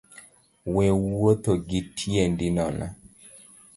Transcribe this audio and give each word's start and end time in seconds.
We 0.73 0.85
wuotho 1.03 1.53
gi 1.67 1.79
tiendi 1.97 2.47
nono 2.57 2.87